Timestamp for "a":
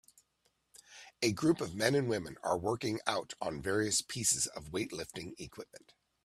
1.21-1.31